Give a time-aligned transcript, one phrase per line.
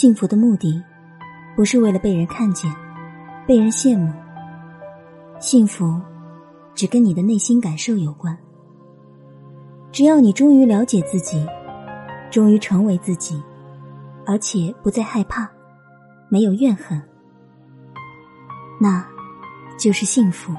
[0.00, 0.80] 幸福的目的，
[1.56, 2.72] 不是为了被人看见、
[3.48, 4.12] 被人羡慕。
[5.40, 6.00] 幸福，
[6.72, 8.38] 只跟你的内心感受有关。
[9.90, 11.44] 只要你终于了解自己，
[12.30, 13.42] 终于成为自己，
[14.24, 15.50] 而且不再害怕，
[16.28, 17.02] 没有怨恨，
[18.80, 19.04] 那，
[19.76, 20.54] 就是幸福。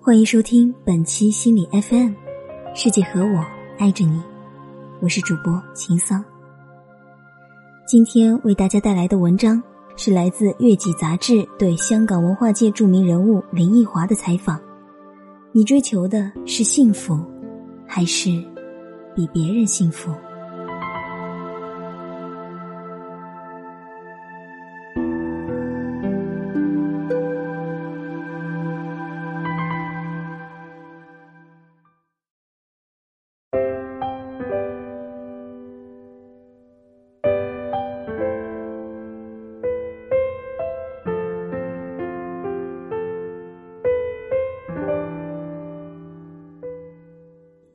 [0.00, 2.12] 欢迎收听本期心理 FM，
[2.74, 4.22] 世界和我爱着你，
[5.02, 6.24] 我是主播秦桑。
[7.86, 9.62] 今天为大家带来的文章。
[9.98, 14.60] 是来自《月季》杂志对香港文化界著名人物林奕华的采访。
[15.52, 17.18] 你追求的是幸福，
[17.86, 18.28] 还是
[19.14, 20.12] 比别人幸福？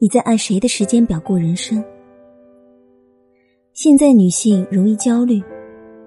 [0.04, 1.86] 你在按谁的时间表过人生？
[3.72, 5.40] 现在女性容易焦虑，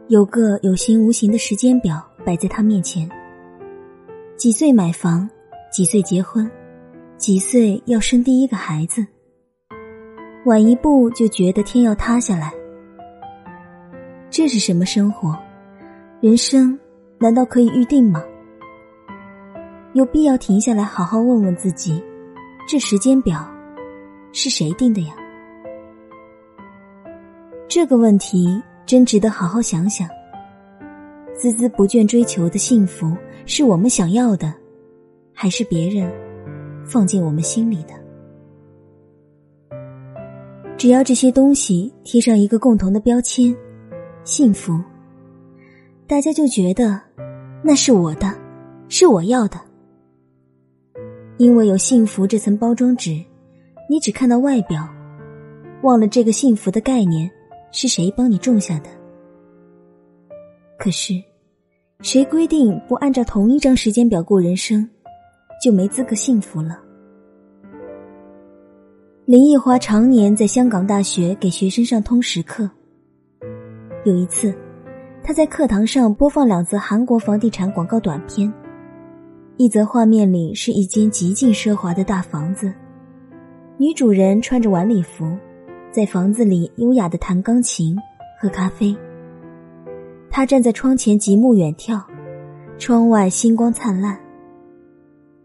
[0.09, 3.09] 有个有形无形的时间表摆在她面前：
[4.37, 5.31] 几岁买房，
[5.70, 6.50] 几岁结婚，
[7.19, 9.06] 几岁要生第一个孩子。
[10.45, 12.53] 晚一步就觉得天要塌下来。
[14.28, 15.39] 这是什么生活？
[16.20, 16.77] 人生
[17.20, 18.25] 难道可以预定吗？
[19.92, 22.03] 有必要停下来好好问问自己：
[22.66, 23.49] 这时间表？
[24.37, 25.15] 是谁定的呀？
[27.69, 30.09] 这个问题真值得好好想想。
[31.37, 34.53] 孜孜不倦追求的幸福，是我们想要的，
[35.33, 36.12] 还是别人
[36.84, 37.95] 放进我们心里的？
[40.77, 43.55] 只要这些东西贴上一个共同的标签——
[44.25, 44.83] 幸福，
[46.09, 47.01] 大家就觉得
[47.62, 48.37] 那是我的，
[48.89, 49.61] 是我要的。
[51.37, 53.25] 因为有幸福这层包装纸。
[53.94, 54.88] 你只看到外表，
[55.82, 57.31] 忘了这个幸福的概念
[57.71, 58.91] 是谁帮你种下的。
[60.77, 61.15] 可是，
[62.00, 64.91] 谁规定不按照同一张时间表过人生，
[65.62, 66.77] 就没资格幸福了？
[69.27, 72.69] 林奕华常年在香港大学给学生上通识课。
[74.04, 74.53] 有一次，
[75.22, 78.53] 他在课堂上播放两则韩国房地产广告短片，
[79.56, 82.75] 一则画面里是一间极尽奢华的大房子。
[83.76, 85.36] 女主人穿着晚礼服，
[85.90, 87.96] 在房子里优雅的弹钢琴、
[88.40, 88.96] 喝咖啡。
[90.30, 92.00] 她站在窗前极目远眺，
[92.78, 94.16] 窗外星光灿烂。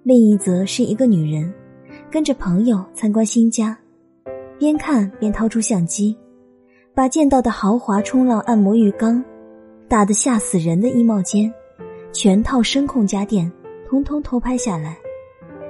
[0.04, 1.52] 另一则是一个女人，
[2.12, 3.76] 跟着朋友参观新家，
[4.60, 6.16] 边看边掏出相机，
[6.94, 9.24] 把见到的豪华冲浪按摩浴缸、
[9.88, 11.52] 大的吓死人的衣帽间、
[12.14, 13.52] 全套声控家电，
[13.88, 14.96] 通通偷拍下来，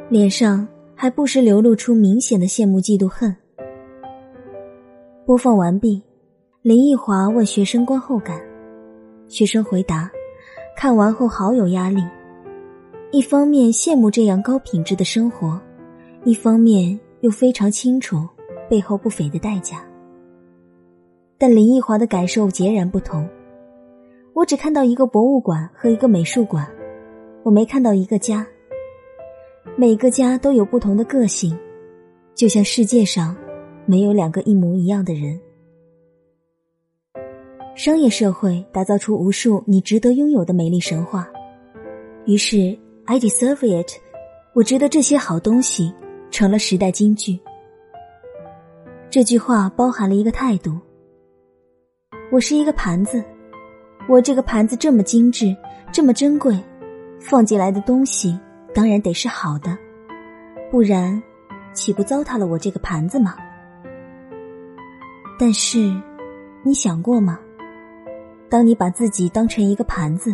[0.10, 0.68] 脸上。
[1.02, 3.34] 还不时流露出明显的羡慕、嫉妒、恨。
[5.26, 6.04] 播放完毕，
[6.62, 8.38] 林奕华问学生观后感，
[9.30, 10.12] 学生回答
[10.76, 12.04] ：“看完后好有压力，
[13.14, 15.58] 一方面羡慕这样高品质的生活，
[16.26, 18.28] 一方面又非常清楚
[18.70, 19.82] 背后不菲的代价。”
[21.40, 23.26] 但林奕华的感受截然不同。
[24.34, 26.70] 我只看到一个博物馆和一个美术馆，
[27.44, 28.46] 我没看到一个家。
[29.80, 31.58] 每个家都有不同的个性，
[32.36, 33.34] 就像世界上
[33.86, 35.40] 没有两个一模一样的人。
[37.76, 41.30] 商业社会打造出无数你值得拥有的美丽神话，
[42.26, 43.90] 于是 “I deserve it”，
[44.54, 45.94] 我值得这些好东西，
[46.30, 47.40] 成了时代金句。
[49.10, 50.78] 这句话包含了一个态度：
[52.34, 53.24] 我是一个盘子，
[54.10, 55.56] 我这个盘子这么精致，
[55.90, 56.54] 这么珍贵，
[57.22, 58.38] 放进来的东西。
[58.80, 59.78] 当然得是好的，
[60.72, 61.22] 不然
[61.74, 63.36] 岂不糟蹋了我这个盘子吗？
[65.38, 65.94] 但是，
[66.64, 67.38] 你想过吗？
[68.50, 70.34] 当你把自己当成一个盘子，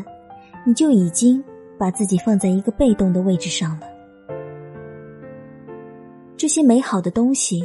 [0.63, 1.43] 你就已经
[1.75, 3.87] 把自己放在一个被动的位置上了。
[6.37, 7.63] 这些美好的东西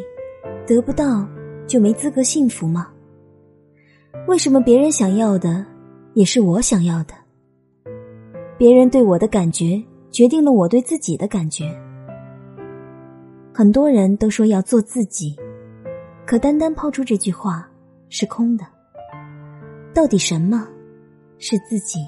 [0.66, 1.28] 得不到，
[1.66, 2.88] 就没资格幸福吗？
[4.26, 5.62] 为什么别人想要的
[6.14, 7.12] 也是我想要的？
[8.56, 9.78] 别人对我的感觉。
[10.10, 11.64] 决定了我对自己的感觉。
[13.52, 15.36] 很多人都说要做自己，
[16.26, 17.68] 可单单抛出这句话
[18.08, 18.64] 是空的。
[19.92, 20.66] 到底什么
[21.38, 21.98] 是自己？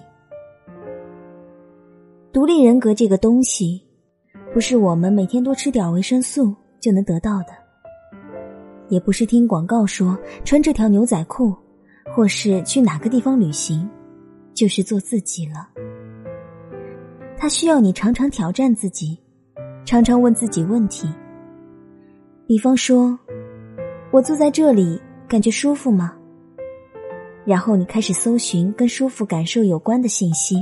[2.32, 3.82] 独立人格这个东西，
[4.54, 7.48] 不是我们每天多吃点维生素就能得到的。
[8.88, 11.54] 也不是听广告说穿这条牛仔裤，
[12.14, 13.88] 或是去哪个地方旅行，
[14.54, 15.68] 就是做自己了。
[17.42, 19.18] 他需要你常常挑战自己，
[19.84, 21.12] 常常问自己问题。
[22.46, 23.18] 比方说，
[24.12, 26.14] 我坐在这里感觉舒服吗？
[27.44, 30.54] 然后你开始搜寻跟舒服感受有关的信息。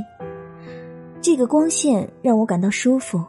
[1.20, 3.22] 这个光线让我感到舒服，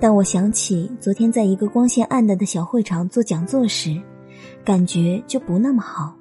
[0.00, 4.00] 但我想起昨天在一个光线暗淡的小会场做讲座时，
[4.64, 6.16] 感觉就不那么好。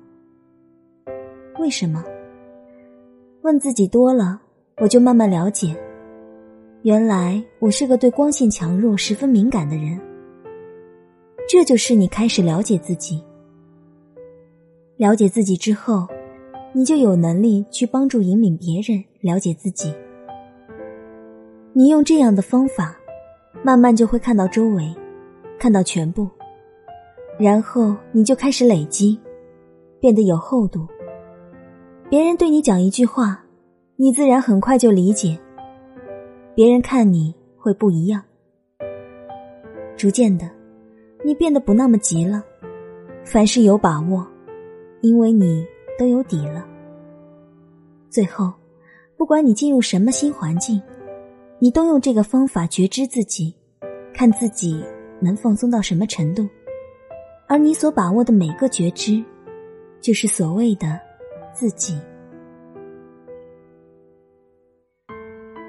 [1.62, 2.04] 为什么？
[3.44, 4.42] 问自己多了，
[4.82, 5.74] 我就慢慢了解。
[6.84, 9.98] 原来我是个对光线强弱十分敏感的人。
[11.48, 13.24] 这就是你开始了解自己。
[14.98, 16.06] 了解自己之后，
[16.74, 19.94] 你就有能力去帮助引领别人了解自己。
[21.72, 22.98] 你用这样的方法，
[23.64, 24.94] 慢慢就会看到周围，
[25.58, 26.28] 看到全部，
[27.40, 29.18] 然后你就开始累积，
[30.02, 30.86] 变得有厚度。
[32.10, 33.46] 别人对你讲一句话，
[33.96, 35.40] 你自然很快就理解。
[36.56, 38.24] 别人看你会不一样，
[39.98, 40.48] 逐渐的，
[41.26, 42.44] 你变得不那么急了，
[43.26, 44.28] 凡事有把握，
[45.02, 45.66] 因为你
[45.98, 46.64] 都有底了。
[48.08, 48.54] 最后，
[49.18, 50.80] 不管你进入什么新环境，
[51.58, 53.52] 你都用这个方法觉知自己，
[54.14, 54.84] 看自己
[55.20, 56.48] 能放松到什么程度，
[57.48, 59.24] 而你所把握的每个觉知，
[60.00, 61.00] 就是所谓的
[61.52, 61.98] 自己。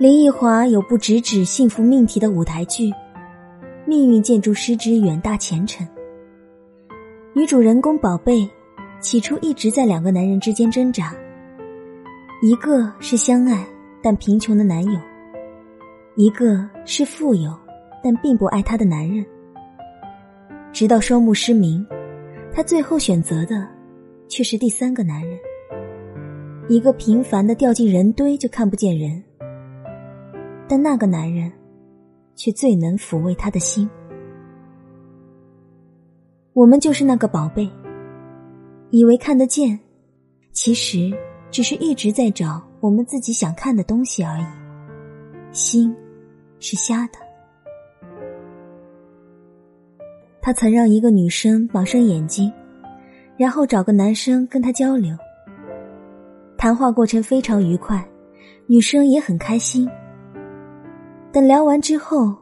[0.05, 2.91] 林奕华有部直指幸福命题的舞台剧
[3.87, 5.87] 《命运建筑师之远大前程》。
[7.33, 8.47] 女主人公宝贝，
[9.01, 11.17] 起初一直在两个男人之间挣扎，
[12.43, 13.67] 一个是相爱
[14.03, 15.01] 但贫穷的男友，
[16.17, 17.51] 一个是富有
[18.03, 19.25] 但并不爱她的男人。
[20.71, 21.83] 直到双目失明，
[22.53, 23.67] 她最后选择的
[24.29, 25.39] 却是第三个男人，
[26.69, 29.25] 一个平凡的掉进人堆就看不见人。
[30.69, 31.53] 但那个男人，
[32.35, 33.89] 却最能抚慰他的心。
[36.53, 37.69] 我们就是那个宝贝，
[38.91, 39.79] 以为看得见，
[40.53, 41.13] 其实
[41.51, 44.45] 只是一直在找我们自己想看的东西而已。
[45.53, 45.95] 心
[46.61, 47.19] 是瞎的。
[50.41, 52.53] 他曾让一个女生绑上眼睛，
[53.37, 55.17] 然后找个男生跟他交流。
[56.57, 58.07] 谈话过程非常愉快，
[58.67, 59.89] 女生也很开心。
[61.35, 62.33] 等聊完之后，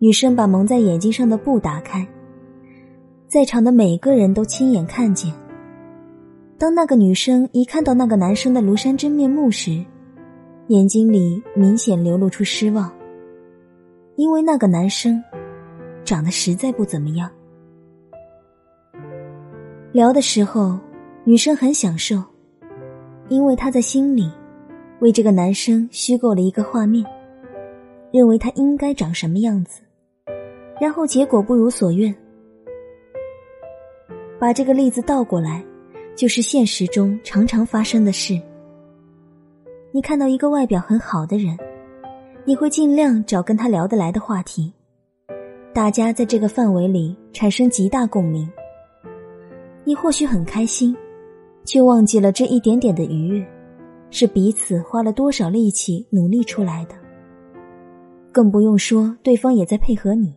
[0.00, 2.04] 女生把蒙在眼睛上的布打开，
[3.28, 5.32] 在场的每个人都亲眼看见。
[6.58, 9.80] 当那个女生一看到那个男生的庐山真面目时，
[10.66, 12.90] 眼睛里明显流露出失望，
[14.16, 15.22] 因为那个男生
[16.04, 17.30] 长得实在不怎么样。
[19.92, 20.76] 聊的时候，
[21.22, 22.20] 女生很享受，
[23.28, 24.28] 因为她在心里
[24.98, 27.06] 为这个男生虚构了一个画面。
[28.12, 29.82] 认为他应该长什么样子，
[30.80, 32.14] 然后结果不如所愿。
[34.38, 35.64] 把这个例子倒过来，
[36.16, 38.40] 就是现实中常常发生的事。
[39.92, 41.56] 你看到一个外表很好的人，
[42.44, 44.72] 你会尽量找跟他聊得来的话题，
[45.72, 48.50] 大家在这个范围里产生极大共鸣。
[49.84, 50.96] 你或许很开心，
[51.64, 53.46] 却忘记了这一点点的愉悦，
[54.10, 56.94] 是彼此花了多少力气努力出来的。
[58.32, 60.34] 更不用说对方也在配合你。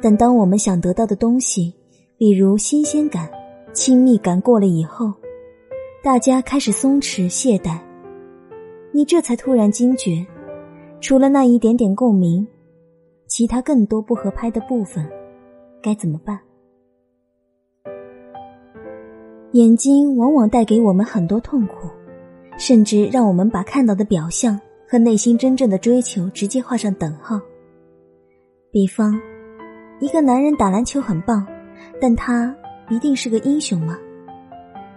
[0.00, 1.74] 但当我们想得到的东西，
[2.16, 3.30] 比如新鲜感、
[3.72, 5.12] 亲密感过了以后，
[6.02, 7.78] 大家开始松弛懈怠，
[8.92, 10.26] 你这才突然惊觉，
[11.00, 12.46] 除了那一点点共鸣，
[13.26, 15.06] 其他更多不合拍的部分，
[15.82, 16.40] 该怎么办？
[19.52, 21.88] 眼睛往往带给我们很多痛苦，
[22.56, 24.58] 甚至让我们把看到的表象。
[24.90, 27.40] 和内心真正的追求直接画上等号。
[28.72, 29.16] 比方，
[30.00, 31.46] 一个男人打篮球很棒，
[32.00, 32.52] 但他
[32.88, 33.96] 一定是个英雄吗？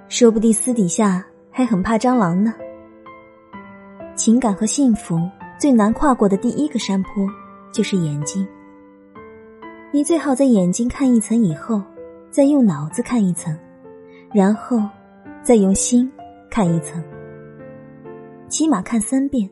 [0.09, 2.55] 说不定私底下还很怕蟑螂呢。
[4.15, 5.15] 情感和幸福
[5.59, 7.27] 最难跨过的第一个山坡
[7.71, 8.47] 就是眼睛。
[9.91, 11.79] 你最好在眼睛看一层以后，
[12.31, 13.55] 再用脑子看一层，
[14.33, 14.81] 然后
[15.43, 16.11] 再用心
[16.49, 16.99] 看一层，
[18.49, 19.47] 起码看三遍。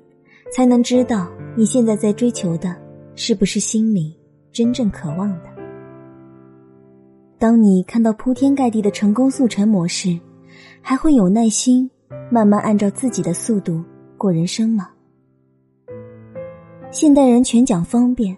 [0.52, 2.76] 才能知道你现在在追求的
[3.16, 4.16] 是不是心里
[4.52, 5.46] 真正渴望的。
[7.40, 10.20] 当你看到铺天盖地的成功速成模式，
[10.82, 11.90] 还会有耐心
[12.30, 13.84] 慢慢按照自己的速度
[14.18, 14.90] 过人生吗？
[16.92, 18.38] 现代人全讲方便，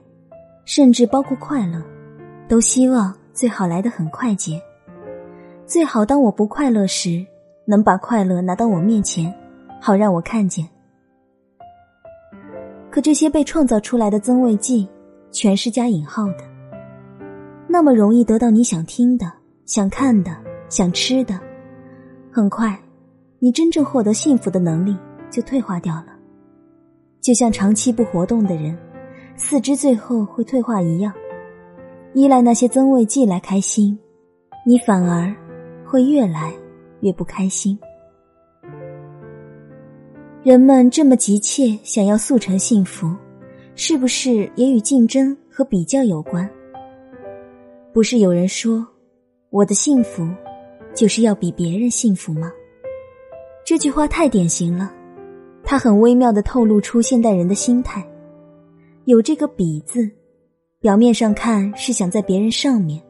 [0.66, 1.82] 甚至包括快乐，
[2.48, 4.62] 都希望最好来得很快捷，
[5.66, 7.26] 最好当我不快乐时，
[7.66, 9.34] 能把快乐拿到我面前，
[9.82, 10.66] 好让我看见。
[12.94, 14.88] 可这些被创造出来的增味剂，
[15.32, 16.44] 全是加引号的。
[17.68, 19.26] 那么容易得到你想听的、
[19.66, 20.30] 想看的、
[20.70, 21.34] 想吃的，
[22.32, 22.80] 很快，
[23.40, 24.96] 你真正获得幸福的能力
[25.32, 26.14] 就退化掉了。
[27.20, 28.78] 就像长期不活动的人，
[29.36, 31.12] 四肢最后会退化一样，
[32.14, 33.98] 依赖那些增味剂来开心，
[34.68, 35.36] 你反而
[35.84, 36.54] 会越来
[37.00, 37.76] 越不开心。
[40.44, 43.10] 人们这么急切想要速成幸福，
[43.76, 46.50] 是不是也与竞争和比较有关？
[47.94, 48.86] 不是有人说，
[49.52, 50.28] 我的幸福
[50.94, 52.52] 就是要比别人幸福吗？
[53.66, 54.94] 这句话太典型了，
[55.64, 58.06] 它很微妙的透露出现代人的心态。
[59.06, 60.12] 有这个“比”字，
[60.82, 63.02] 表面上看是想在别人上面，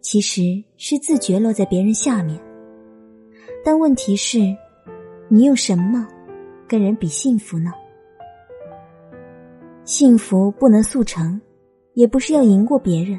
[0.00, 2.40] 其实是自觉落在别人下面。
[3.62, 4.38] 但问题是，
[5.28, 6.08] 你用什么？
[6.68, 7.72] 跟人比幸福呢？
[9.84, 11.40] 幸福不能速成，
[11.94, 13.18] 也不是要赢过别人。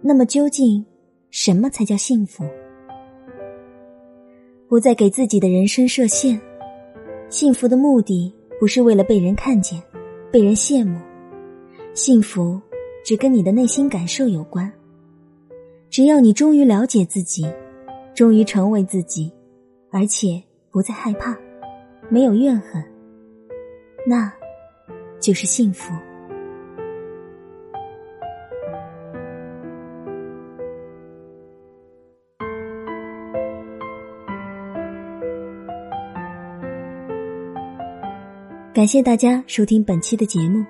[0.00, 0.84] 那么究竟
[1.30, 2.44] 什么才叫幸福？
[4.68, 6.40] 不再给自己的人生设限。
[7.28, 9.82] 幸福的目的不是为了被人看见、
[10.30, 11.00] 被人羡慕。
[11.94, 12.60] 幸福
[13.04, 14.72] 只跟你的内心感受有关。
[15.90, 17.46] 只要你终于了解自己，
[18.14, 19.30] 终于成为自己，
[19.90, 21.36] 而且不再害怕。
[22.12, 22.84] 没有怨恨，
[24.06, 24.30] 那
[25.18, 25.94] 就是幸福。
[38.74, 40.62] 感谢大家收听本期的节目。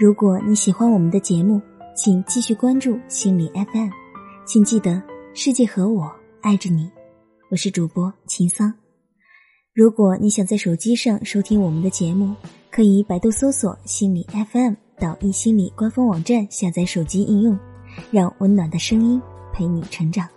[0.00, 1.62] 如果你喜欢我们的节目，
[1.94, 3.90] 请继续关注心理 FM。
[4.44, 5.00] 请记得，
[5.34, 6.90] 世界和我爱着你。
[7.48, 8.83] 我是主播秦桑。
[9.74, 12.32] 如果你想在手机上收听我们的节目，
[12.70, 17.58] 可以百度搜索“心理 FM” 到一心理官方网站下载手机应用，
[18.12, 19.20] 让温暖的声音
[19.52, 20.28] 陪你成长。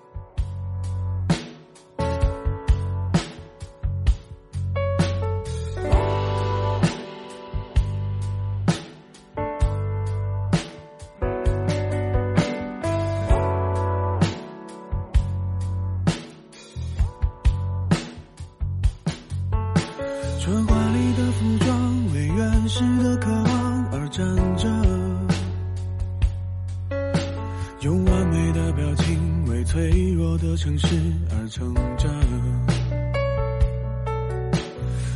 [29.78, 30.88] 脆弱的城市
[31.30, 32.10] 而撑着。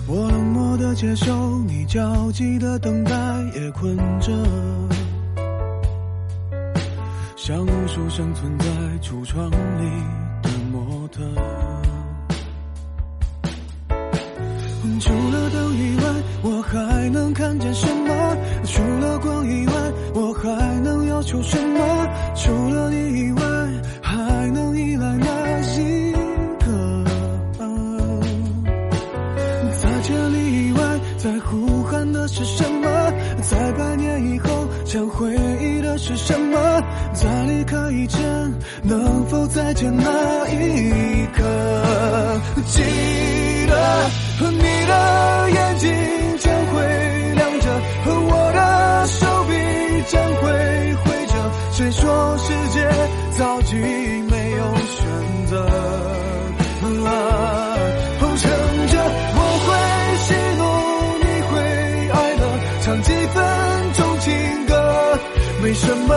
[0.05, 3.11] 我冷漠的接受，你焦急的等待，
[3.55, 4.31] 也困着，
[7.35, 8.65] 像无数生存在
[9.01, 9.89] 橱窗里
[10.43, 11.23] 的模特。
[14.99, 16.03] 除了灯以外，
[16.43, 18.37] 我还能看见什么？
[18.65, 19.73] 除了光以外，
[20.13, 21.90] 我还能要求什么？
[37.71, 38.19] 可以前，
[38.83, 40.03] 能否再见那
[40.49, 41.41] 一刻？
[42.65, 42.81] 记
[43.65, 44.09] 得。
[44.51, 45.89] 你的眼睛
[46.39, 46.81] 将会
[47.33, 47.65] 亮着，
[48.03, 49.53] 和我的手臂
[50.11, 50.41] 将会
[50.95, 51.33] 挥着。
[51.71, 52.77] 谁说世界
[53.37, 53.73] 早已
[54.29, 54.61] 没有
[54.91, 54.99] 选
[55.47, 55.53] 择？
[58.19, 58.51] 捧撑
[58.87, 58.93] 着，
[59.33, 59.67] 我会
[60.17, 60.61] 喜怒，
[61.23, 61.51] 你会
[62.11, 62.41] 哀乐，
[62.81, 63.39] 唱几分
[63.93, 64.29] 钟情
[64.67, 64.71] 歌，
[65.63, 66.11] 没什么。